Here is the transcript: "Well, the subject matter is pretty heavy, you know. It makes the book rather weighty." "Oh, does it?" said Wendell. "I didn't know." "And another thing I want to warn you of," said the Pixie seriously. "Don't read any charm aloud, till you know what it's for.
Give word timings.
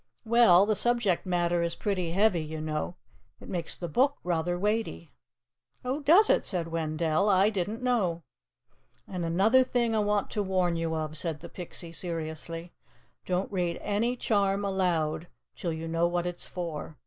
"Well, 0.25 0.65
the 0.65 0.75
subject 0.75 1.27
matter 1.27 1.61
is 1.61 1.75
pretty 1.75 2.09
heavy, 2.11 2.41
you 2.43 2.59
know. 2.59 2.95
It 3.39 3.47
makes 3.47 3.75
the 3.75 3.87
book 3.87 4.17
rather 4.23 4.57
weighty." 4.57 5.11
"Oh, 5.85 5.99
does 6.01 6.27
it?" 6.27 6.43
said 6.43 6.69
Wendell. 6.69 7.29
"I 7.29 7.51
didn't 7.51 7.83
know." 7.83 8.23
"And 9.07 9.23
another 9.23 9.63
thing 9.63 9.93
I 9.93 9.99
want 9.99 10.31
to 10.31 10.41
warn 10.41 10.75
you 10.75 10.95
of," 10.95 11.15
said 11.19 11.41
the 11.41 11.49
Pixie 11.49 11.91
seriously. 11.93 12.73
"Don't 13.27 13.51
read 13.51 13.77
any 13.79 14.15
charm 14.15 14.65
aloud, 14.65 15.27
till 15.55 15.71
you 15.71 15.87
know 15.87 16.07
what 16.07 16.25
it's 16.25 16.47
for. 16.47 16.97